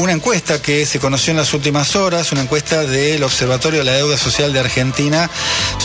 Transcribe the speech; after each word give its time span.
una 0.00 0.12
encuesta 0.12 0.62
que 0.62 0.86
se 0.86 0.98
conoció 0.98 1.32
en 1.32 1.36
las 1.36 1.52
últimas 1.52 1.94
horas, 1.94 2.32
una 2.32 2.40
encuesta 2.40 2.84
del 2.84 3.22
Observatorio 3.22 3.80
de 3.80 3.84
la 3.84 3.92
Deuda 3.92 4.16
Social 4.16 4.52
de 4.52 4.60
Argentina 4.60 5.30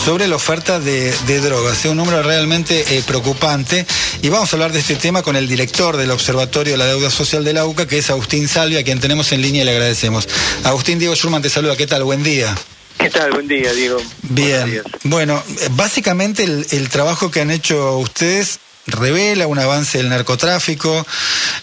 sobre 0.05 0.27
la 0.27 0.37
oferta 0.37 0.79
de, 0.79 1.11
drogas. 1.41 1.79
Es 1.79 1.85
un 1.85 1.97
número 1.97 2.23
realmente 2.23 2.97
eh, 2.97 3.03
preocupante 3.05 3.85
y 4.21 4.29
vamos 4.29 4.51
a 4.51 4.55
hablar 4.55 4.71
de 4.71 4.79
este 4.79 4.95
tema 4.95 5.21
con 5.21 5.35
el 5.35 5.47
director 5.47 5.97
del 5.97 6.11
Observatorio 6.11 6.73
de 6.73 6.77
la 6.77 6.85
Deuda 6.85 7.09
Social 7.09 7.43
de 7.43 7.53
la 7.53 7.65
UCA, 7.65 7.87
que 7.87 7.97
es 7.97 8.09
Agustín 8.09 8.47
Salvia, 8.47 8.79
a 8.79 8.83
quien 8.83 8.99
tenemos 8.99 9.31
en 9.33 9.41
línea 9.41 9.63
y 9.63 9.65
le 9.65 9.71
agradecemos. 9.71 10.27
Agustín 10.63 10.97
Diego 10.97 11.13
Schurman 11.15 11.41
te 11.41 11.49
saluda, 11.49 11.75
¿qué 11.75 11.87
tal? 11.87 12.03
Buen 12.03 12.23
día. 12.23 12.55
¿Qué 12.97 13.09
tal? 13.09 13.31
Buen 13.31 13.47
día, 13.47 13.73
Diego. 13.73 14.01
Bien. 14.21 14.81
Bueno, 15.03 15.43
básicamente 15.71 16.43
el, 16.43 16.89
trabajo 16.89 17.29
que 17.29 17.41
han 17.41 17.51
hecho 17.51 17.97
ustedes 17.97 18.59
revela 18.87 19.47
un 19.47 19.59
avance 19.59 19.97
del 19.97 20.09
narcotráfico 20.09 21.05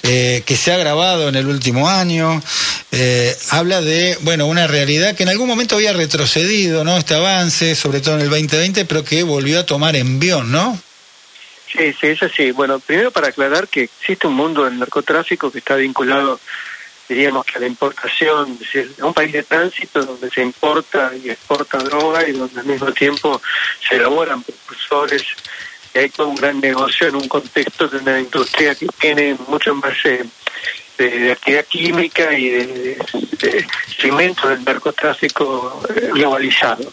eh, 0.03 0.43
que 0.45 0.57
se 0.57 0.73
ha 0.73 0.77
agravado 0.77 1.29
en 1.29 1.37
el 1.37 1.47
último 1.47 1.89
año. 1.89 2.43
Eh, 2.91 3.37
habla 3.51 3.81
de, 3.81 4.19
bueno, 4.23 4.47
una 4.47 4.67
realidad 4.67 5.17
que 5.17 5.23
en 5.23 5.29
algún 5.29 5.49
momento 5.49 5.77
había 5.77 5.93
retrocedido, 5.93 6.85
¿no? 6.85 6.97
Este 6.97 7.15
avance, 7.15 7.75
sobre 7.75 8.01
todo 8.01 8.17
en 8.17 8.23
el 8.23 8.31
2020, 8.31 8.85
pero 8.85 9.05
que 9.05 9.23
volvió 9.23 9.61
a 9.61 9.67
tomar 9.67 9.97
envión, 9.97 10.51
¿no? 10.51 10.79
Sí, 11.73 11.95
sí, 11.99 12.09
es 12.09 12.23
así. 12.23 12.51
Bueno, 12.51 12.81
primero 12.81 13.11
para 13.11 13.29
aclarar 13.29 13.69
que 13.69 13.85
existe 13.85 14.27
un 14.27 14.35
mundo 14.35 14.65
del 14.65 14.79
narcotráfico 14.79 15.51
que 15.51 15.59
está 15.59 15.77
vinculado 15.77 16.39
diríamos 17.09 17.45
que 17.45 17.59
la 17.59 17.67
importación, 17.67 18.59
es 18.73 18.99
un 18.99 19.13
país 19.13 19.33
de 19.33 19.43
tránsito 19.43 20.03
donde 20.03 20.31
se 20.31 20.41
importa 20.41 21.13
y 21.23 21.31
exporta 21.31 21.79
droga 21.79 22.27
y 22.27 22.33
donde 22.33 22.61
al 22.61 22.67
mismo 22.67 22.91
tiempo 22.93 23.41
se 23.87 23.97
elaboran 23.97 24.43
precursores 24.43 25.23
y 25.95 25.99
hay 25.99 26.11
todo 26.11 26.29
un 26.29 26.37
gran 26.37 26.61
negocio 26.61 27.09
en 27.09 27.17
un 27.17 27.29
contexto 27.29 27.89
de 27.89 27.99
una 27.99 28.21
industria 28.21 28.75
que 28.75 28.87
tiene 28.99 29.37
mucho 29.49 29.75
más 29.75 29.95
eh, 30.05 30.25
de, 30.99 31.33
actividad 31.33 31.65
química 31.67 32.33
y 32.37 32.49
de, 32.49 32.99
de, 33.39 33.67
del 34.03 34.65
narcotráfico 34.65 35.83
eh, 35.95 36.11
globalizado. 36.13 36.93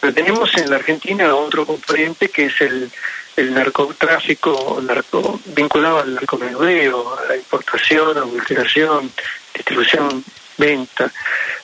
Pero 0.00 0.14
tenemos 0.14 0.54
en 0.56 0.70
la 0.70 0.76
Argentina 0.76 1.34
otro 1.34 1.66
componente 1.66 2.28
que 2.28 2.46
es 2.46 2.60
el 2.60 2.90
el 3.36 3.54
narcotráfico 3.54 4.80
narco, 4.82 5.40
vinculado 5.46 6.00
al 6.00 6.14
narcomenudeo, 6.14 7.18
a 7.18 7.24
la 7.28 7.36
importación, 7.36 8.16
adulteración, 8.16 9.10
distribución, 9.54 10.24
venta 10.58 11.10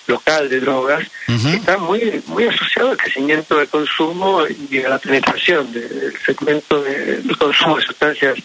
local 0.09 0.48
de 0.48 0.61
drogas, 0.61 1.06
está 1.28 1.78
muy 1.78 2.23
muy 2.27 2.45
asociado 2.45 2.91
al 2.91 2.97
crecimiento 2.97 3.59
del 3.59 3.69
consumo 3.69 4.42
y 4.48 4.83
a 4.83 4.89
la 4.89 4.98
penetración 4.98 5.73
del 5.73 6.15
segmento 6.25 6.83
del 6.83 7.37
consumo 7.37 7.77
de 7.77 7.83
sustancias 7.83 8.39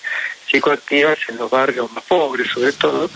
psicoactivas 0.45 1.17
en 1.30 1.38
los 1.38 1.50
barrios 1.50 1.92
más 1.92 2.03
pobres, 2.03 2.47
sobre 2.52 2.73
todo. 2.73 3.09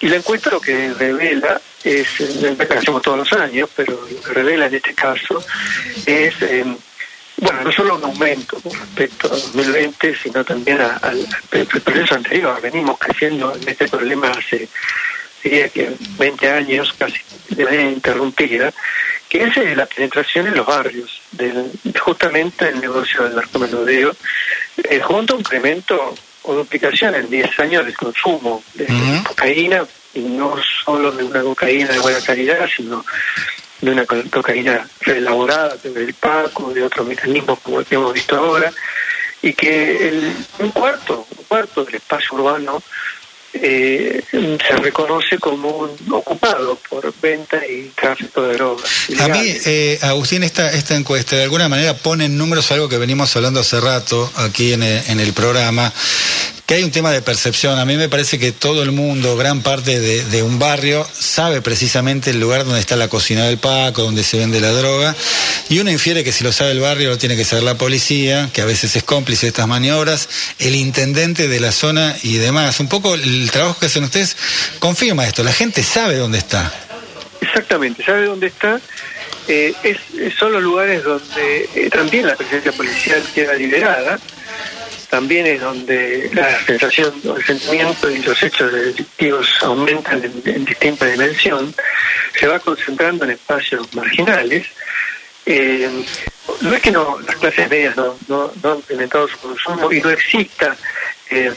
Y 0.00 0.08
la 0.08 0.16
encuesta 0.16 0.50
lo 0.50 0.60
que 0.60 0.92
revela 0.94 1.60
es, 1.82 2.20
la 2.42 2.66
que 2.66 2.74
hacemos 2.74 3.02
todos 3.02 3.18
los 3.18 3.32
años, 3.32 3.68
pero 3.74 3.92
lo 3.92 4.20
que 4.20 4.32
revela 4.34 4.66
en 4.66 4.74
este 4.74 4.94
caso 4.94 5.42
es 6.06 6.34
eh, 6.42 6.64
bueno, 7.40 7.62
no 7.62 7.72
solo 7.72 7.96
un 7.96 8.04
aumento 8.04 8.60
con 8.60 8.72
respecto 8.72 9.28
a 9.28 9.30
2020, 9.30 10.16
sino 10.16 10.44
también 10.44 10.80
al 10.80 11.26
proceso 11.84 12.16
anterior. 12.16 12.60
Venimos 12.60 12.98
creciendo 12.98 13.54
en 13.54 13.68
este 13.68 13.86
problema 13.86 14.28
hace, 14.30 14.68
diría 15.48 15.68
que 15.68 15.90
20 16.18 16.50
años, 16.50 16.94
casi 16.98 17.18
de 17.50 17.64
manera 17.64 17.90
interrumpida, 17.90 18.72
que 19.28 19.44
es 19.44 19.56
eh, 19.56 19.74
la 19.74 19.86
penetración 19.86 20.46
en 20.46 20.56
los 20.56 20.66
barrios, 20.66 21.20
del, 21.32 21.70
justamente 21.98 22.68
el 22.68 22.80
negocio 22.80 23.24
del 23.24 23.36
narcomenudeo, 23.36 24.14
eh, 24.84 25.00
junto 25.00 25.34
a 25.34 25.36
un 25.36 25.40
incremento 25.40 26.14
o 26.42 26.54
duplicación 26.54 27.14
en 27.14 27.28
10 27.28 27.58
años 27.60 27.84
del 27.84 27.96
consumo 27.96 28.62
de 28.74 28.86
cocaína, 29.26 29.84
y 30.14 30.20
no 30.20 30.56
solo 30.84 31.12
de 31.12 31.24
una 31.24 31.42
cocaína 31.42 31.92
de 31.92 31.98
buena 31.98 32.20
calidad, 32.20 32.68
sino 32.74 33.04
de 33.80 33.90
una 33.90 34.04
cocaína 34.06 34.86
reelaborada 35.00 35.76
del 35.76 36.14
PACO, 36.14 36.72
de 36.72 36.82
otros 36.82 37.06
mecanismos 37.06 37.58
como 37.60 37.80
el 37.80 37.86
que 37.86 37.94
hemos 37.94 38.12
visto 38.12 38.36
ahora, 38.36 38.72
y 39.42 39.52
que 39.52 40.08
el, 40.08 40.34
un 40.58 40.70
cuarto, 40.70 41.26
un 41.36 41.44
cuarto 41.44 41.84
del 41.84 41.96
espacio 41.96 42.36
urbano 42.36 42.82
eh, 43.52 44.22
se 44.30 44.76
reconoce 44.76 45.38
como 45.38 45.68
un 45.68 45.90
ocupado 46.10 46.78
por 46.88 47.12
venta 47.20 47.58
y 47.66 47.90
tráfico 47.94 48.42
de 48.42 48.54
drogas. 48.54 48.90
A 49.20 49.28
mí, 49.28 49.54
eh, 49.66 49.98
Agustín, 50.02 50.42
esta, 50.42 50.70
esta 50.72 50.94
encuesta 50.94 51.36
de 51.36 51.44
alguna 51.44 51.68
manera 51.68 51.94
pone 51.94 52.26
en 52.26 52.36
números 52.36 52.70
algo 52.72 52.88
que 52.88 52.98
venimos 52.98 53.34
hablando 53.36 53.60
hace 53.60 53.80
rato 53.80 54.30
aquí 54.36 54.72
en 54.72 54.82
en 54.82 55.20
el 55.20 55.32
programa, 55.32 55.92
que 56.68 56.74
hay 56.74 56.84
un 56.84 56.90
tema 56.90 57.10
de 57.10 57.22
percepción. 57.22 57.78
A 57.78 57.86
mí 57.86 57.96
me 57.96 58.10
parece 58.10 58.38
que 58.38 58.52
todo 58.52 58.82
el 58.82 58.92
mundo, 58.92 59.38
gran 59.38 59.62
parte 59.62 59.98
de, 60.00 60.42
un 60.42 60.58
barrio, 60.58 61.08
sabe 61.18 61.62
precisamente 61.62 62.28
el 62.28 62.40
lugar 62.40 62.66
donde 62.66 62.78
está 62.78 62.94
la 62.94 63.08
cocina 63.08 63.46
del 63.46 63.56
Paco, 63.56 64.02
donde 64.02 64.22
se 64.22 64.36
vende 64.36 64.60
la 64.60 64.70
droga, 64.72 65.16
y 65.70 65.78
uno 65.78 65.90
infiere 65.90 66.22
que 66.24 66.30
si 66.30 66.44
lo 66.44 66.52
sabe 66.52 66.72
el 66.72 66.80
barrio 66.80 67.08
lo 67.08 67.16
tiene 67.16 67.36
que 67.36 67.46
saber 67.46 67.64
la 67.64 67.78
policía, 67.78 68.50
que 68.52 68.60
a 68.60 68.66
veces 68.66 68.94
es 68.96 69.02
cómplice 69.02 69.46
de 69.46 69.48
estas 69.48 69.66
maniobras, 69.66 70.28
el 70.58 70.74
intendente 70.74 71.48
de 71.48 71.58
la 71.58 71.72
zona 71.72 72.14
y 72.22 72.36
demás. 72.36 72.80
Un 72.80 72.88
poco 72.90 73.14
el 73.14 73.50
trabajo 73.50 73.80
que 73.80 73.86
hacen 73.86 74.04
ustedes 74.04 74.36
confirma 74.78 75.24
esto, 75.24 75.42
la 75.42 75.54
gente 75.54 75.82
sabe 75.82 76.16
dónde 76.16 76.36
está. 76.36 76.70
Exactamente, 77.40 78.04
sabe 78.04 78.26
dónde 78.26 78.48
está. 78.48 78.78
Eh, 79.48 79.72
es, 79.82 79.96
son 80.38 80.52
los 80.52 80.62
lugares 80.62 81.02
donde 81.02 81.66
eh, 81.74 81.88
también 81.88 82.26
la 82.26 82.36
presencia 82.36 82.72
policial 82.72 83.22
queda 83.34 83.54
liberada 83.54 84.20
también 85.08 85.46
es 85.46 85.60
donde 85.60 86.30
la 86.34 86.64
sensación, 86.64 87.14
el 87.36 87.44
sentimiento 87.44 88.10
y 88.10 88.18
los 88.18 88.42
hechos 88.42 88.72
delictivos 88.72 89.48
aumentan 89.62 90.22
en, 90.44 90.64
distinta 90.64 91.06
dimensión, 91.06 91.74
se 92.38 92.46
va 92.46 92.58
concentrando 92.58 93.24
en 93.24 93.30
espacios 93.30 93.94
marginales. 93.94 94.66
Eh, 95.46 96.04
no 96.60 96.74
es 96.74 96.82
que 96.82 96.90
no 96.90 97.18
las 97.20 97.36
clases 97.36 97.70
medias 97.70 97.96
no, 97.96 98.16
no, 98.28 98.52
no 98.62 98.72
han 98.72 98.76
implementado 98.78 99.28
su 99.28 99.38
consumo 99.38 99.90
y 99.90 100.00
no 100.00 100.10
exista 100.10 100.76
eh, 101.30 101.52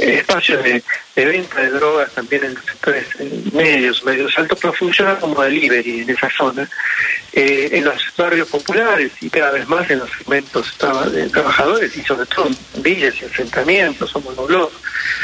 espacios 0.00 0.62
de, 0.64 0.82
venta 1.14 1.60
de 1.60 1.70
drogas 1.70 2.10
también 2.12 2.44
en 2.44 2.54
los 2.54 2.64
sectores 2.64 3.06
medios, 3.52 4.04
medios 4.04 4.36
altos, 4.38 4.58
pero 4.60 4.72
funciona 4.72 5.18
como 5.18 5.42
delivery 5.42 6.00
en 6.00 6.10
esa 6.10 6.30
zona, 6.30 6.68
eh, 7.32 7.68
en 7.72 7.84
los 7.84 8.02
barrios 8.16 8.48
populares 8.48 9.12
y 9.20 9.30
cada 9.30 9.50
vez 9.52 9.68
más 9.68 9.90
en 9.90 10.00
los 10.00 10.10
segmentos 10.10 10.76
de 11.12 11.28
trabajadores 11.28 11.96
y 11.96 12.02
sobre 12.02 12.26
todo 12.26 12.48
en 12.48 12.82
villas 12.82 13.14
y 13.20 13.24
asentamientos 13.24 14.14
o 14.16 14.20
monoblogs. 14.20 14.74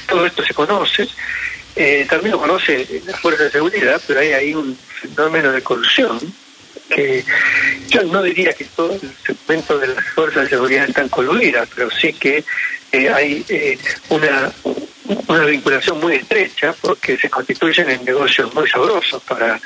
Todo 0.07 0.27
esto 0.27 0.45
se 0.45 0.55
conoce. 0.55 1.09
Eh, 1.77 2.07
también 2.09 2.33
lo 2.33 2.41
conoce 2.41 3.03
la 3.07 3.17
fuerza 3.17 3.45
de 3.45 3.51
seguridad, 3.51 4.01
pero 4.07 4.21
hay 4.21 4.33
ahí 4.33 4.55
un 4.55 4.77
fenómeno 4.77 5.53
de 5.53 5.63
corrupción 5.63 6.19
que 6.89 7.25
yo 7.89 8.03
no 8.05 8.23
diría 8.23 8.53
que 8.53 8.65
todo 8.65 8.93
el 8.93 9.01
segmento 9.25 9.79
de 9.79 9.89
las 9.89 10.05
fuerzas 10.07 10.45
de 10.45 10.51
seguridad 10.51 10.89
están 10.89 11.09
coludidas, 11.09 11.69
pero 11.75 11.91
sí 11.91 12.13
que 12.13 12.45
eh, 12.93 13.11
hay 13.11 13.45
eh, 13.49 13.79
una, 14.09 14.53
una 15.27 15.45
vinculación 15.45 16.01
muy 16.01 16.17
estrecha 16.17 16.75
porque 16.81 17.17
se 17.17 17.29
constituyen 17.29 17.91
en 17.91 18.05
negocios 18.05 18.53
muy 18.55 18.69
sabrosos 18.69 19.23
para 19.23 19.61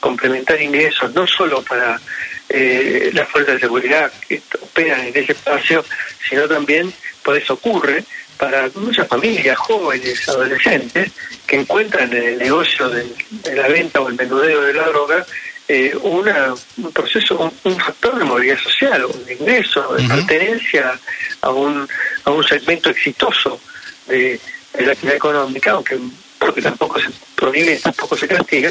complementar 0.00 0.60
ingresos, 0.60 1.12
no 1.14 1.26
solo 1.26 1.62
para 1.62 2.00
eh, 2.48 3.10
las 3.12 3.28
fuerzas 3.28 3.54
de 3.54 3.60
seguridad 3.60 4.12
que 4.28 4.42
operan 4.60 5.00
en 5.06 5.16
ese 5.16 5.32
espacio, 5.32 5.84
sino 6.28 6.46
también, 6.46 6.92
por 7.22 7.36
eso 7.36 7.54
ocurre, 7.54 8.04
para 8.36 8.68
muchas 8.74 9.08
familias, 9.08 9.56
jóvenes, 9.56 10.28
adolescentes, 10.28 11.10
que 11.46 11.56
encuentran 11.56 12.12
en 12.12 12.22
el 12.22 12.38
negocio 12.38 12.88
de, 12.90 13.06
la 13.54 13.68
venta 13.68 14.00
o 14.00 14.08
el 14.08 14.14
menudeo 14.14 14.62
de 14.62 14.74
la 14.74 14.88
droga 14.88 15.24
eh, 15.68 15.96
una, 16.02 16.54
un 16.76 16.92
proceso, 16.92 17.52
un, 17.64 17.76
factor 17.76 18.18
de 18.18 18.24
movilidad 18.24 18.58
social, 18.58 19.04
un 19.06 19.30
ingreso, 19.30 19.94
de 19.94 20.06
pertenencia 20.06 20.98
a 21.40 21.50
un, 21.50 21.88
a 22.24 22.30
un 22.30 22.44
segmento 22.44 22.90
exitoso 22.90 23.60
de, 24.06 24.40
la 24.78 24.92
actividad 24.92 25.16
económica, 25.16 25.70
aunque 25.70 25.98
porque 26.38 26.60
tampoco 26.60 27.00
se 27.00 27.08
prohíbe, 27.36 27.76
tampoco 27.76 28.16
se 28.16 28.28
castiga. 28.28 28.70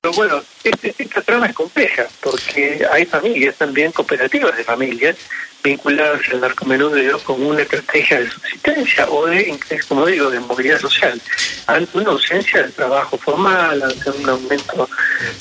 Pero 0.00 0.14
bueno, 0.14 0.42
este, 0.64 0.94
esta 0.98 1.22
trama 1.22 1.46
es 1.46 1.54
compleja, 1.54 2.06
porque 2.20 2.86
hay 2.90 3.04
familias 3.04 3.56
también, 3.56 3.92
cooperativas 3.92 4.56
de 4.56 4.64
familias, 4.64 5.16
vinculadas 5.62 6.20
al 6.30 6.40
narcomenudeo 6.40 7.18
como 7.20 7.48
una 7.48 7.62
estrategia 7.62 8.20
de 8.20 8.30
subsistencia 8.30 9.08
o 9.08 9.26
de, 9.26 9.58
como 9.88 10.06
digo, 10.06 10.30
de 10.30 10.40
movilidad 10.40 10.80
social, 10.80 11.20
ante 11.66 11.98
una 11.98 12.10
ausencia 12.10 12.62
de 12.62 12.72
trabajo 12.72 13.16
formal, 13.16 13.82
ante 13.82 14.10
un 14.10 14.28
aumento 14.28 14.88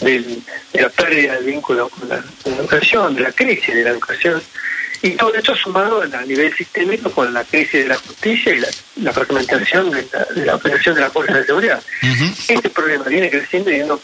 de 0.02 0.42
la 0.74 0.90
pérdida 0.90 1.36
del 1.36 1.46
vínculo 1.46 1.90
con 1.90 2.10
la, 2.10 2.24
educación, 2.46 3.16
de 3.16 3.22
la 3.22 3.32
crisis 3.32 3.74
de 3.74 3.84
la 3.84 3.92
educación. 3.92 4.42
Y 5.02 5.12
todo 5.12 5.34
esto 5.34 5.56
sumado 5.56 6.02
a 6.02 6.22
nivel 6.26 6.56
sistémico 6.56 7.10
con 7.12 7.34
la 7.34 7.44
crisis 7.44 7.84
de 7.84 7.88
la 7.88 7.98
justicia 7.98 8.54
y 8.54 8.60
la, 8.60 8.68
fragmentación 9.12 9.90
de 9.92 10.08
la, 10.46 10.56
operación 10.56 10.96
de 10.96 11.02
la 11.02 11.10
fuerza 11.10 11.34
de 11.34 11.46
seguridad. 11.46 11.82
Este 12.48 12.70
problema 12.70 13.06
viene 13.06 13.30
creciendo 13.30 13.72
y 13.72 13.82
uno 13.82 14.00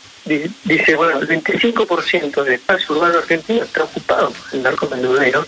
dice, 0.65 0.95
bueno, 0.95 1.19
el 1.19 1.27
25% 1.27 2.43
del 2.43 2.53
espacio 2.53 2.95
urbano 2.95 3.19
argentino 3.19 3.63
está 3.63 3.83
ocupado 3.83 4.31
por 4.31 4.53
el 4.53 4.63
narcomenudeo 4.63 5.47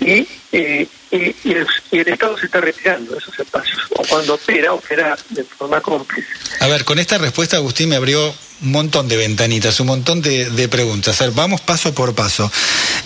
y, 0.00 0.28
y, 0.52 0.88
y, 1.10 1.26
el, 1.50 1.66
Estado 1.90 2.38
se 2.38 2.46
está 2.46 2.60
retirando 2.60 3.12
de 3.12 3.18
esos 3.18 3.38
espacios, 3.38 3.78
o 3.90 4.02
cuando 4.04 4.34
opera, 4.34 4.72
opera 4.72 5.16
de 5.30 5.44
forma 5.44 5.80
cómplice. 5.80 6.28
A 6.60 6.68
ver, 6.68 6.84
con 6.84 6.98
esta 6.98 7.18
respuesta 7.18 7.56
Agustín 7.56 7.88
me 7.88 7.96
abrió 7.96 8.34
un 8.62 8.72
montón 8.72 9.08
de 9.08 9.16
ventanitas, 9.16 9.80
un 9.80 9.88
montón 9.88 10.22
de, 10.22 10.68
preguntas. 10.68 11.20
A 11.20 11.26
ver, 11.26 11.34
vamos 11.34 11.60
paso 11.60 11.94
por 11.94 12.14
paso. 12.14 12.50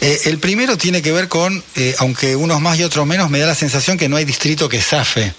Eh, 0.01 0.21
el 0.25 0.39
primero 0.39 0.77
tiene 0.77 1.01
que 1.01 1.13
ver 1.13 1.29
con, 1.29 1.63
eh, 1.77 1.95
aunque 1.99 2.37
unos 2.37 2.61
más 2.61 2.79
y 2.79 2.85
otros 2.85 3.07
menos, 3.07 3.31
me 3.31 3.39
da 3.39 3.47
la 3.47 3.55
sensación 3.55 3.97
que 3.97 4.09
no 4.09 4.17
hay 4.17 4.25
distrito 4.25 4.69
que 4.69 4.81
zafe. 4.81 5.33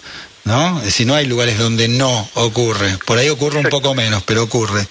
¿No? 0.45 0.77
Es 0.79 0.85
decir, 0.85 1.07
no 1.07 1.15
hay 1.15 1.25
lugares 1.25 1.57
donde 1.57 1.87
no 1.87 2.29
ocurre. 2.35 2.97
Por 3.05 3.17
ahí 3.17 3.29
ocurre 3.29 3.59
un 3.59 3.69
poco 3.69 3.95
menos, 3.95 4.23
pero 4.23 4.43
ocurre. 4.43 4.85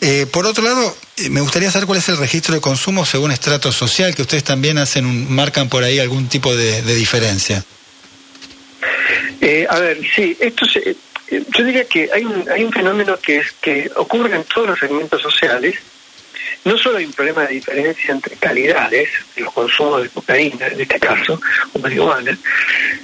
Eh, 0.00 0.26
por 0.26 0.44
otro 0.44 0.64
lado, 0.64 0.96
me 1.30 1.40
gustaría 1.40 1.70
saber 1.70 1.86
cuál 1.86 2.00
es 2.00 2.08
el 2.08 2.16
registro 2.16 2.54
de 2.54 2.60
consumo 2.60 3.06
según 3.06 3.30
estrato 3.30 3.70
social, 3.70 4.14
que 4.14 4.22
ustedes 4.22 4.42
también 4.42 4.76
hacen 4.76 5.06
un, 5.06 5.32
marcan 5.32 5.68
por 5.68 5.84
ahí 5.84 6.00
algún 6.00 6.28
tipo 6.28 6.54
de, 6.54 6.82
diferencia. 6.82 7.64
a 9.70 9.78
ver, 9.78 10.00
sí, 10.14 10.36
esto 10.40 10.66
se, 10.66 10.96
yo 11.30 11.64
diría 11.64 11.84
que 11.84 12.10
hay 12.12 12.24
un, 12.24 12.48
hay 12.50 12.64
un 12.64 12.72
fenómeno 12.72 13.16
que 13.18 13.38
es 13.38 13.52
que 13.60 13.90
ocurre 13.96 14.34
en 14.34 14.44
todos 14.44 14.68
los 14.68 14.78
segmentos 14.78 15.20
sociales. 15.20 15.76
No 16.64 16.76
solo 16.76 16.98
hay 16.98 17.06
un 17.06 17.12
problema 17.12 17.42
de 17.42 17.54
diferencia 17.54 18.12
entre 18.12 18.36
calidades, 18.36 19.08
de 19.34 19.42
los 19.42 19.52
consumos 19.52 20.02
de 20.02 20.08
cocaína, 20.08 20.66
en 20.66 20.80
este 20.80 20.98
caso, 20.98 21.40
o 21.72 21.78
marihuana, 21.78 22.36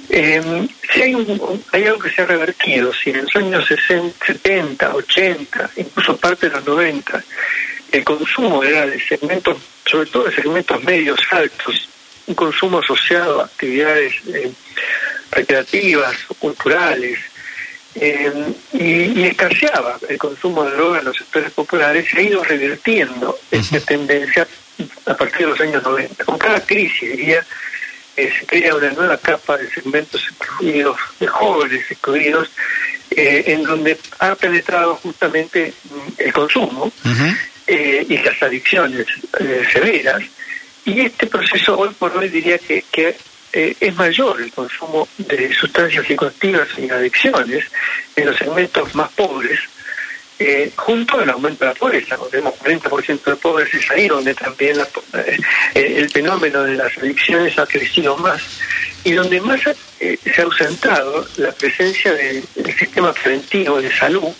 eh, 0.09 0.67
si 0.93 1.01
hay, 1.01 1.15
un, 1.15 1.63
hay 1.71 1.83
algo 1.85 1.99
que 1.99 2.09
se 2.11 2.21
ha 2.21 2.25
revertido, 2.25 2.93
si 2.93 3.11
en 3.11 3.23
los 3.23 3.35
años 3.35 3.65
60, 3.67 4.25
70, 4.25 4.95
80, 4.95 5.69
incluso 5.77 6.17
parte 6.17 6.49
de 6.49 6.55
los 6.55 6.65
90, 6.65 7.23
el 7.91 8.03
consumo 8.03 8.63
era 8.63 8.85
de 8.85 8.99
segmentos, 8.99 9.57
sobre 9.85 10.09
todo 10.09 10.25
de 10.25 10.35
segmentos 10.35 10.83
medios 10.83 11.19
altos, 11.31 11.89
un 12.27 12.35
consumo 12.35 12.79
asociado 12.79 13.41
a 13.41 13.45
actividades 13.45 14.13
eh, 14.27 14.51
recreativas 15.31 16.15
culturales, 16.39 17.19
eh, 17.95 18.53
y, 18.73 19.23
escaseaba 19.23 19.97
el 20.09 20.17
consumo 20.17 20.65
de 20.65 20.75
drogas 20.75 20.99
en 20.99 21.05
los 21.05 21.17
sectores 21.17 21.51
populares, 21.51 22.05
se 22.09 22.19
ha 22.19 22.21
ido 22.21 22.43
revirtiendo 22.43 23.39
esta 23.49 23.79
tendencia 23.79 24.45
a 25.05 25.13
partir 25.15 25.39
de 25.39 25.47
los 25.47 25.61
años 25.61 25.81
90. 25.81 26.25
Con 26.25 26.37
cada 26.37 26.59
crisis, 26.59 27.17
diría, 27.17 27.45
eh, 28.17 28.31
se 28.37 28.45
crea 28.45 28.75
una 28.75 28.91
nueva 28.91 29.17
capa 29.17 29.57
de 29.57 29.69
segmentos 29.71 30.27
excluidos, 30.27 30.97
de 31.19 31.27
jóvenes 31.27 31.89
excluidos, 31.89 32.51
eh, 33.11 33.45
en 33.47 33.63
donde 33.63 33.97
ha 34.19 34.35
penetrado 34.35 34.95
justamente 34.95 35.73
mm, 35.83 36.09
el 36.17 36.33
consumo 36.33 36.91
y 37.67 38.17
las 38.17 38.43
adicciones 38.43 39.07
severas. 39.71 40.21
Y 40.83 40.99
este 40.99 41.25
proceso 41.25 41.79
hoy 41.79 41.89
por 41.97 42.15
hoy 42.15 42.29
diría 42.29 42.59
que, 42.59 42.83
que 42.91 43.15
eh, 43.57 43.73
es 43.79 43.95
mayor 43.95 44.41
el 44.41 44.51
consumo 44.51 45.07
de 45.17 45.53
sustancias 45.53 46.05
psicoactivas 46.05 46.67
y 46.77 46.89
adicciones 46.89 47.63
en 48.13 48.25
los 48.25 48.37
segmentos 48.37 48.93
más 48.95 49.09
pobres, 49.13 49.57
eh, 50.37 50.73
junto 50.75 51.21
al 51.21 51.29
aumento 51.29 51.63
de 51.63 51.71
la 51.71 51.79
pobreza. 51.79 52.17
Tenemos 52.29 52.55
40% 52.55 53.23
de 53.23 53.35
pobres, 53.37 53.73
es 53.73 53.89
ahí 53.91 54.09
donde 54.09 54.33
también 54.33 54.77
eh, 55.13 55.37
el 55.73 56.09
fenómeno 56.09 56.63
de 56.63 56.75
las 56.75 56.97
adicciones 56.97 57.57
ha 57.57 57.65
crecido 57.65 58.17
más 58.17 58.41
y 59.05 59.13
donde 59.13 59.39
más 59.39 59.61
se 59.61 60.41
ha 60.41 60.43
ausentado 60.43 61.25
la 61.37 61.53
presencia 61.53 62.11
del 62.11 62.43
sistema 62.77 63.13
preventivo 63.13 63.81
de 63.81 63.89
salud 63.89 64.33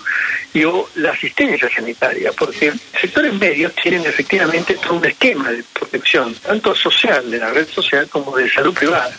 y 0.55 0.63
o 0.63 0.87
la 0.95 1.11
asistencia 1.11 1.69
sanitaria, 1.69 2.31
porque 2.31 2.71
sectores 2.99 3.33
medios 3.33 3.73
tienen 3.75 4.05
efectivamente 4.05 4.75
todo 4.75 4.93
un 4.93 5.05
esquema 5.05 5.51
de 5.51 5.61
protección, 5.73 6.33
tanto 6.35 6.73
social, 6.73 7.29
de 7.29 7.37
la 7.37 7.51
red 7.51 7.67
social, 7.67 8.07
como 8.07 8.37
de 8.37 8.49
salud 8.49 8.73
privada. 8.73 9.11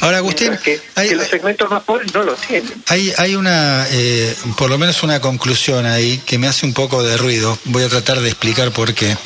Ahora, 0.00 0.18
Agustín, 0.18 0.58
que, 0.62 0.80
los 1.14 1.28
segmentos 1.28 1.70
más 1.70 1.84
pobres 1.84 2.12
no 2.12 2.24
lo 2.24 2.34
tienen. 2.34 2.82
Hay, 2.88 3.12
hay 3.16 3.36
una, 3.36 3.86
eh, 3.92 4.34
por 4.58 4.70
lo 4.70 4.76
menos 4.76 5.04
una 5.04 5.20
conclusión 5.20 5.86
ahí 5.86 6.20
que 6.26 6.36
me 6.36 6.48
hace 6.48 6.66
un 6.66 6.74
poco 6.74 7.04
de 7.04 7.16
ruido. 7.16 7.56
Voy 7.66 7.84
a 7.84 7.88
tratar 7.88 8.20
de 8.20 8.28
explicar 8.28 8.72
por 8.72 8.92
qué. 8.92 9.16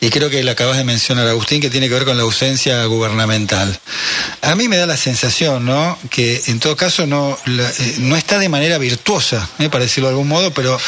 Y 0.00 0.10
creo 0.10 0.30
que 0.30 0.42
la 0.42 0.52
acabas 0.52 0.76
de 0.76 0.84
mencionar, 0.84 1.28
Agustín, 1.28 1.60
que 1.60 1.70
tiene 1.70 1.88
que 1.88 1.94
ver 1.94 2.04
con 2.04 2.16
la 2.16 2.24
ausencia 2.24 2.84
gubernamental. 2.86 3.78
A 4.42 4.56
mí 4.56 4.66
me 4.66 4.76
da 4.76 4.86
la 4.86 4.96
sensación, 4.96 5.64
¿no?, 5.64 5.96
que 6.10 6.42
en 6.46 6.58
todo 6.58 6.76
caso 6.76 7.06
no, 7.06 7.38
eh, 7.46 7.94
no 7.98 8.16
está 8.16 8.38
de 8.38 8.48
manera 8.48 8.78
virtuosa, 8.78 9.48
¿eh? 9.60 9.68
para 9.68 9.84
decirlo 9.84 10.08
de 10.08 10.14
algún 10.14 10.28
modo, 10.28 10.52
pero 10.52 10.78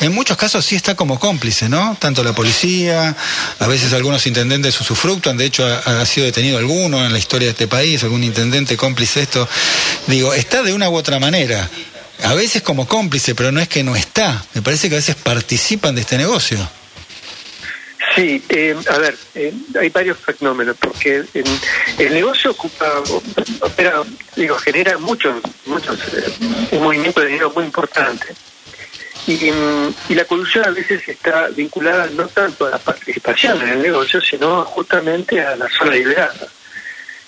en 0.00 0.12
muchos 0.12 0.36
casos 0.36 0.64
sí 0.64 0.76
está 0.76 0.94
como 0.94 1.18
cómplice, 1.18 1.68
¿no? 1.68 1.96
Tanto 1.98 2.24
la 2.24 2.32
policía, 2.32 3.14
a 3.58 3.66
veces 3.66 3.92
algunos 3.92 4.26
intendentes 4.26 4.80
usufructuan, 4.80 5.36
de 5.36 5.44
hecho 5.44 5.66
ha, 5.66 6.06
sido 6.06 6.26
detenido 6.26 6.58
alguno 6.58 7.04
en 7.04 7.12
la 7.12 7.18
historia 7.18 7.46
de 7.46 7.52
este 7.52 7.68
país, 7.68 8.02
algún 8.02 8.24
intendente 8.24 8.76
cómplice 8.76 9.22
esto. 9.22 9.46
Digo, 10.06 10.32
está 10.32 10.62
de 10.62 10.72
una 10.72 10.88
u 10.88 10.96
otra 10.96 11.18
manera. 11.18 11.68
A 12.24 12.34
veces 12.34 12.62
como 12.62 12.86
cómplice, 12.86 13.34
pero 13.34 13.52
no 13.52 13.60
es 13.60 13.68
que 13.68 13.82
no 13.82 13.96
está. 13.96 14.42
Me 14.54 14.62
parece 14.62 14.88
que 14.88 14.94
a 14.94 14.98
veces 14.98 15.16
participan 15.16 15.94
de 15.94 16.02
este 16.02 16.16
negocio. 16.16 16.58
Sí, 18.14 18.42
eh, 18.48 18.76
a 18.88 18.98
ver, 18.98 19.16
eh, 19.34 19.52
hay 19.78 19.88
varios 19.90 20.18
fenómenos, 20.18 20.76
porque 20.78 21.24
el 21.32 22.12
negocio 22.12 22.50
ocupa, 22.50 23.02
opera, 23.60 24.02
digo, 24.34 24.56
genera 24.56 24.98
muchos, 24.98 25.36
muchos, 25.66 25.98
eh, 26.14 26.32
un 26.72 26.82
movimiento 26.82 27.20
de 27.20 27.28
dinero 27.28 27.52
muy 27.54 27.64
importante. 27.64 28.34
Y, 29.26 29.52
la 30.14 30.24
corrupción 30.24 30.66
a 30.66 30.70
veces 30.70 31.06
está 31.08 31.48
vinculada 31.48 32.06
no 32.14 32.26
tanto 32.28 32.66
a 32.66 32.70
la 32.70 32.78
participación 32.78 33.60
en 33.62 33.68
el 33.68 33.82
negocio, 33.82 34.20
sino 34.20 34.64
justamente 34.64 35.40
a 35.40 35.56
la 35.56 35.68
sola 35.68 35.92
liberada 35.94 36.48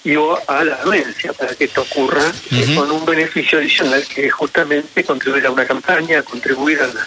y 0.05 0.17
o 0.17 0.37
a 0.49 0.65
la 0.65 0.81
anuencia 0.83 1.33
para 1.33 1.55
que 1.55 1.65
esto 1.65 1.83
ocurra 1.83 2.33
eh, 2.51 2.75
con 2.75 2.91
un 2.91 3.05
beneficio 3.05 3.59
adicional 3.59 4.05
que 4.13 4.27
es 4.27 4.33
justamente 4.33 5.05
contribuir 5.05 5.47
a 5.47 5.51
una 5.51 5.65
campaña, 5.65 6.23
contribuir 6.23 6.81
a 6.81 6.89
la, 6.89 7.07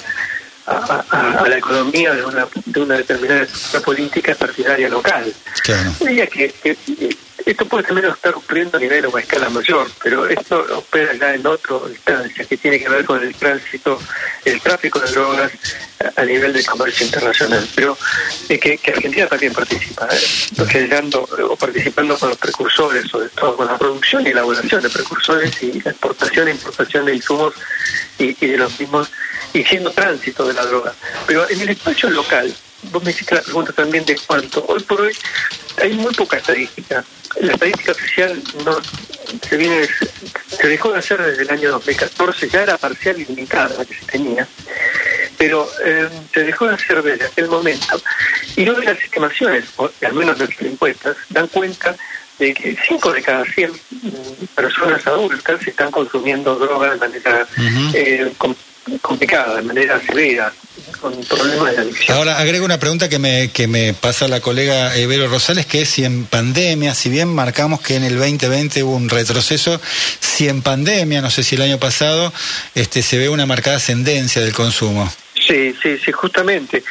a, 0.68 1.48
la 1.48 1.58
economía 1.58 2.14
de 2.14 2.24
una, 2.24 2.48
de 2.66 2.80
una 2.80 2.96
determinada 2.96 3.46
política 3.84 4.34
partidaria 4.36 4.90
local. 4.90 5.32
Claro. 5.64 5.92
que, 6.00 6.54
que 6.64 7.14
esto 7.45 7.65
puede 7.65 7.83
también 7.83 8.07
estar 8.07 8.33
ocurriendo 8.33 8.77
a 8.77 8.81
nivel 8.81 9.06
o 9.06 9.15
a 9.15 9.19
escala 9.19 9.50
mayor, 9.50 9.88
pero 10.01 10.27
esto 10.27 10.65
opera 10.75 11.13
ya 11.13 11.36
en 11.36 11.45
otra 11.45 11.77
instancia 11.89 12.44
que 12.44 12.57
tiene 12.57 12.80
que 12.80 12.89
ver 12.89 13.06
con 13.06 13.21
el 13.21 13.36
tránsito, 13.36 14.00
el 14.45 14.59
tráfico 14.62 15.00
de 15.00 15.12
drogas 15.12 15.51
a 16.15 16.25
nivel 16.25 16.53
del 16.53 16.65
comercio 16.65 17.06
internacional. 17.06 17.68
Pero 17.75 17.95
que, 18.47 18.57
que, 18.59 18.92
Argentina 18.92 19.27
también 19.27 19.53
participa, 19.53 20.07
¿eh? 20.12 20.65
generando 20.68 21.27
o 21.50 21.56
participando 21.56 22.18
con 22.18 22.30
los 22.30 22.38
precursores, 22.39 23.07
sobre 23.09 23.30
todo 23.30 23.56
con 23.56 23.68
la 23.68 23.77
producción 23.77 24.25
y 24.25 24.30
elaboración 24.30 24.81
de 24.81 24.89
precursores 24.89 25.62
y 25.62 25.81
la 25.81 25.91
exportación 25.91 26.48
e 26.48 26.51
importación 26.51 27.06
de 27.06 27.15
insumos 27.15 27.53
y, 28.18 28.36
y 28.44 28.48
de 28.50 28.57
los 28.57 28.80
mismos, 28.80 29.12
y 29.53 29.63
siendo 29.63 29.91
tránsito 29.91 30.48
de 30.48 30.53
la 30.53 30.65
droga. 30.65 30.94
Pero 31.27 31.48
en 31.48 31.62
el 31.62 31.69
espacio 31.69 32.09
local, 32.09 32.53
vos 32.91 33.03
me 33.03 33.12
hiciste 33.12 33.36
la 33.36 33.41
pregunta 33.41 33.71
también 33.71 34.03
de 34.05 34.17
cuánto. 34.25 34.65
Hoy 34.67 34.81
por 34.84 35.01
hoy 35.01 35.15
hay 35.82 35.94
muy 35.94 36.13
poca 36.13 36.38
estadística. 36.38 37.03
La 37.41 37.53
estadística 37.53 37.91
oficial 37.91 38.41
no 38.63 38.77
se 39.48 39.58
viene 39.58 39.88
se 40.48 40.67
dejó 40.67 40.91
de 40.94 41.00
hacer 41.00 41.22
desde 41.22 41.44
el 41.44 41.50
año 41.50 41.72
2014 41.72 42.48
ya 42.48 42.63
era 42.63 42.77
parcial 42.77 43.20
y 43.20 43.25
limitada 43.25 43.75
la 43.77 43.84
que 43.86 43.96
se 43.96 44.05
tenía 44.05 44.48
pero 45.38 45.67
eh, 45.84 46.10
se 46.34 46.44
dejó 46.44 46.67
de 46.67 46.75
hacer 46.75 47.01
desde 47.01 47.25
aquel 47.25 47.48
momento. 47.48 48.01
Y 48.55 48.67
hoy 48.67 48.86
las 48.86 49.00
estimaciones 49.00 49.65
o 49.77 49.89
al 50.01 50.13
menos 50.13 50.39
las 50.39 50.50
encuestas 50.62 51.17
dan 51.29 51.48
cuenta 51.48 51.96
de 52.39 52.53
que 52.53 52.77
5 52.88 53.13
de 53.13 53.22
cada 53.22 53.46
100 53.46 53.72
personas 54.55 55.05
adultas 55.08 55.65
están 55.65 55.91
consumiendo 55.91 56.55
drogas 56.55 56.91
de 56.91 57.08
manera 57.08 57.48
eh, 57.94 58.34
complicada, 59.01 59.56
de 59.56 59.62
manera 59.63 60.00
severa, 60.01 60.51
con 61.01 61.13
problemas 61.24 61.75
de 61.75 61.82
adicción. 61.82 62.18
Ahora 62.18 62.38
agrego 62.39 62.65
una 62.65 62.80
pregunta 62.80 63.10
que 63.10 63.20
me, 63.20 63.50
que 63.50 63.68
me 63.68 63.94
pasa 63.94 64.27
la 64.27 64.42
colega 64.42 64.96
Evero 64.96 65.27
Rosales, 65.27 65.65
que 65.65 65.82
es 65.82 65.89
si 65.89 66.06
en 66.06 66.25
pandemia, 66.25 66.94
si 66.94 67.10
bien 67.10 67.30
marcamos 67.30 67.82
que 67.82 67.96
en 67.96 68.04
el 68.04 68.18
2020 68.18 68.84
hubo 68.84 68.96
un 68.96 69.10
retroceso, 69.10 69.80
si 70.20 70.48
en 70.48 70.62
pandemia, 70.62 71.22
no 71.22 71.30
sé 71.30 71.44
si 71.44 71.56
el 71.56 71.62
año 71.62 71.80
pasado, 71.80 72.32
este, 72.75 73.01
se 73.01 73.18
ve 73.18 73.30
una 73.30 73.46
marcada 73.46 73.77
ascendencia 73.77 74.42
del 74.42 74.54
consumo. 74.54 75.12
Sí, 75.48 75.75
sí, 75.82 75.98
sí, 75.98 76.12
justamente. 76.12 76.84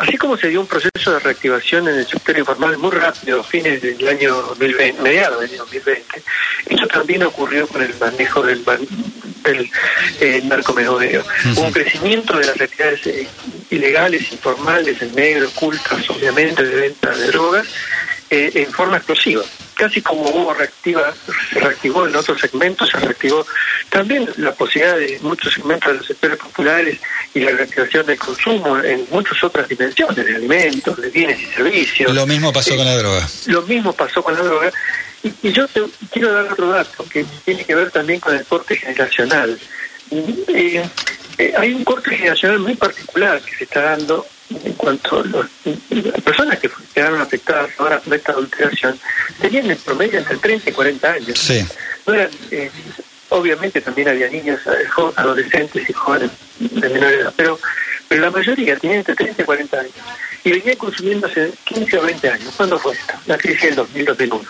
Así 0.00 0.16
como 0.16 0.36
se 0.36 0.48
dio 0.48 0.60
un 0.60 0.66
proceso 0.66 1.12
de 1.12 1.18
reactivación 1.18 1.88
en 1.88 1.96
el 1.96 2.06
sector 2.06 2.38
informal 2.38 2.78
muy 2.78 2.90
rápido, 2.90 3.40
a 3.40 3.44
fines 3.44 3.82
del 3.82 4.06
año 4.06 4.34
2020, 4.34 5.02
mediados 5.02 5.40
del 5.40 5.50
año 5.50 5.58
2020, 5.60 6.22
eso 6.66 6.86
también 6.86 7.22
ocurrió 7.22 7.66
con 7.66 7.82
el 7.82 7.94
manejo 7.98 8.42
del, 8.42 8.62
del 9.48 9.70
eh, 10.20 10.40
narcomenudeo. 10.44 11.24
Hubo 11.56 11.62
un 11.62 11.72
crecimiento 11.72 12.38
de 12.38 12.46
las 12.46 12.60
actividades 12.60 13.06
eh, 13.06 13.28
ilegales, 13.70 14.32
informales, 14.32 15.00
en 15.02 15.14
negro, 15.14 15.48
ocultas, 15.48 16.08
obviamente, 16.10 16.64
de 16.64 16.74
venta 16.74 17.10
de 17.14 17.26
drogas, 17.28 17.66
eh, 18.30 18.50
en 18.54 18.72
forma 18.72 18.98
explosiva. 18.98 19.42
casi 19.74 20.02
como 20.02 20.22
hubo 20.22 20.52
reactiva, 20.52 21.14
se 21.52 21.60
reactivó 21.60 22.06
en 22.06 22.16
otros 22.16 22.40
segmentos, 22.40 22.90
se 22.90 22.98
reactivó 22.98 23.46
también 23.90 24.28
la 24.36 24.52
posibilidad 24.52 24.98
de 24.98 25.18
muchos 25.22 25.54
segmentos 25.54 25.92
de 25.92 25.98
los 25.98 26.06
sectores 26.06 26.36
populares 26.36 26.98
y 27.32 27.40
la 27.40 27.52
reactivación 27.52 28.04
del 28.04 28.18
consumo 28.18 28.78
en 28.80 29.06
muchas 29.10 29.42
otras 29.44 29.68
dimensiones, 29.68 30.26
de 30.26 30.34
alimentos, 30.34 31.00
de 31.00 31.10
bienes 31.10 31.40
y 31.40 31.46
servicios. 31.46 32.12
Lo 32.12 32.26
mismo 32.26 32.52
pasó 32.52 32.76
con 32.76 32.84
la 32.84 32.96
droga. 32.96 33.28
Lo 33.46 33.62
mismo 33.62 33.92
pasó 33.92 34.22
con 34.22 34.34
la 34.34 34.42
droga. 34.42 34.72
Y, 35.22 35.52
yo 35.52 35.66
quiero 36.10 36.32
dar 36.32 36.52
otro 36.52 36.70
dato 36.70 37.04
que 37.08 37.24
tiene 37.44 37.64
que 37.64 37.74
ver 37.74 37.90
también 37.90 38.20
con 38.20 38.34
el 38.34 38.44
corte 38.44 38.76
generacional. 38.76 39.58
Eh, 40.10 40.88
eh, 41.38 41.52
hay 41.56 41.72
un 41.72 41.84
corte 41.84 42.16
generacional 42.16 42.58
muy 42.60 42.74
particular 42.74 43.40
que 43.42 43.56
se 43.56 43.64
está 43.64 43.82
dando 43.82 44.26
en 44.50 44.72
cuanto 44.74 45.20
a 45.20 45.24
las 45.26 46.22
personas 46.22 46.58
que 46.58 46.70
quedaron 46.94 47.20
afectadas 47.20 47.70
ahora 47.78 48.00
por 48.00 48.14
esta 48.14 48.32
adulteración, 48.32 48.98
tenían 49.40 49.70
en 49.70 49.76
promedio 49.78 50.18
entre 50.18 50.36
30 50.38 50.70
y 50.70 50.72
40 50.72 51.12
años. 51.12 51.38
Sí. 51.38 51.64
Eh, 52.50 52.70
obviamente 53.28 53.80
también 53.80 54.08
había 54.08 54.28
niños, 54.30 54.60
adolescentes 55.16 55.88
y 55.88 55.92
jóvenes 55.92 56.30
de 56.58 56.88
menor 56.88 57.12
edad, 57.12 57.34
pero, 57.36 57.60
pero 58.08 58.22
la 58.22 58.30
mayoría 58.30 58.76
tenían 58.76 59.00
entre 59.00 59.14
30 59.14 59.42
y 59.42 59.44
40 59.44 59.78
años. 59.78 59.92
Y 60.44 60.52
venían 60.52 60.76
consumiendo 60.76 61.26
hace 61.26 61.52
15 61.64 61.98
o 61.98 62.02
20 62.02 62.30
años. 62.30 62.54
¿Cuándo 62.56 62.78
fue 62.78 62.94
esta? 62.94 63.20
La 63.26 63.36
crisis 63.36 63.74
del 63.76 64.04
2001. 64.04 64.40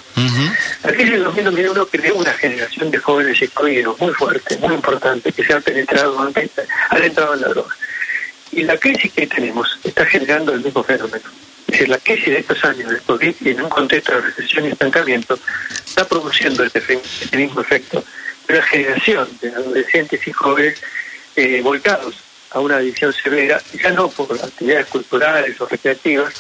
La 0.85 0.92
crisis 0.92 1.12
del 1.12 1.25
2001 1.25 1.87
creó 1.87 2.14
una 2.16 2.33
generación 2.35 2.90
de 2.90 2.99
jóvenes 2.99 3.40
excluidos 3.40 3.99
muy 3.99 4.12
fuerte, 4.12 4.57
muy 4.59 4.75
importante, 4.75 5.33
que 5.33 5.45
se 5.45 5.52
han 5.52 5.62
penetrado, 5.62 6.21
han, 6.21 6.33
han 6.90 7.02
entrado 7.02 7.35
en 7.35 7.40
la 7.40 7.49
droga. 7.49 7.75
Y 8.52 8.62
la 8.62 8.76
crisis 8.76 9.12
que 9.12 9.26
tenemos 9.26 9.78
está 9.85 10.04
generando 10.07 10.52
el 10.52 10.62
mismo 10.62 10.83
fenómeno. 10.83 11.25
Es 11.66 11.73
decir, 11.73 11.88
la 11.88 11.99
crisis 11.99 12.26
de 12.26 12.38
estos 12.38 12.64
años 12.64 12.90
del 12.90 13.02
COVID, 13.02 13.35
en 13.47 13.62
un 13.62 13.68
contexto 13.68 14.14
de 14.14 14.21
recesión 14.23 14.64
y 14.66 14.68
estancamiento, 14.68 15.38
está 15.85 16.07
produciendo 16.07 16.64
este, 16.64 16.78
este 16.78 17.37
mismo 17.37 17.61
efecto 17.61 18.04
de 18.47 18.54
una 18.54 18.62
generación 18.62 19.28
de 19.40 19.49
adolescentes 19.50 20.26
y 20.26 20.33
jóvenes 20.33 20.80
eh, 21.37 21.61
volcados 21.62 22.27
a 22.50 22.61
una 22.61 22.76
adicción 22.76 23.12
severa, 23.12 23.61
ya 23.83 23.90
no 23.90 24.09
por 24.09 24.33
actividades 24.35 24.87
culturales 24.87 25.61
o 25.61 25.67
recreativas, 25.67 26.35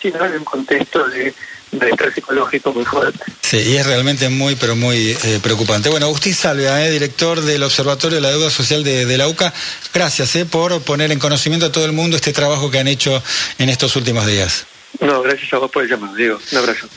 sino 0.00 0.24
en 0.24 0.38
un 0.38 0.44
contexto 0.44 1.06
de 1.08 1.34
estrés 1.72 2.14
psicológico 2.14 2.72
muy 2.72 2.84
fuerte. 2.84 3.24
Sí, 3.40 3.58
y 3.58 3.76
es 3.76 3.86
realmente 3.86 4.28
muy, 4.28 4.54
pero 4.56 4.76
muy 4.76 5.10
eh, 5.10 5.40
preocupante. 5.42 5.88
Bueno, 5.88 6.06
Agustín 6.06 6.34
Salvia, 6.34 6.86
eh, 6.86 6.90
director 6.90 7.40
del 7.40 7.62
Observatorio 7.62 8.16
de 8.16 8.22
la 8.22 8.30
Deuda 8.30 8.50
Social 8.50 8.84
de, 8.84 9.06
de 9.06 9.18
la 9.18 9.28
UCA, 9.28 9.52
gracias 9.92 10.36
eh, 10.36 10.46
por 10.46 10.80
poner 10.82 11.12
en 11.12 11.18
conocimiento 11.18 11.66
a 11.66 11.72
todo 11.72 11.84
el 11.84 11.92
mundo 11.92 12.16
este 12.16 12.32
trabajo 12.32 12.70
que 12.70 12.78
han 12.78 12.88
hecho 12.88 13.22
en 13.58 13.68
estos 13.68 13.96
últimos 13.96 14.26
días. 14.26 14.66
No, 15.00 15.22
gracias 15.22 15.52
a 15.52 15.58
vos 15.58 15.70
por 15.70 15.82
el 15.82 15.90
llamado, 15.90 16.14
Diego. 16.14 16.38
Un 16.52 16.58
abrazo. 16.58 16.88